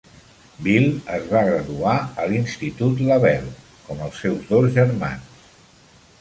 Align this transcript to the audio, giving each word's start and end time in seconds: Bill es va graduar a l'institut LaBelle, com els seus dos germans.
Bill 0.67 0.85
es 1.17 1.27
va 1.33 1.43
graduar 1.47 1.93
a 2.23 2.25
l'institut 2.31 3.03
LaBelle, 3.11 3.53
com 3.91 4.03
els 4.07 4.19
seus 4.25 4.49
dos 4.55 4.73
germans. 4.79 5.47